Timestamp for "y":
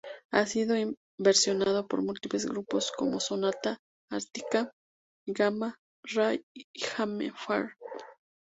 6.55-6.65